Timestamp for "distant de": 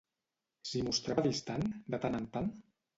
1.29-2.05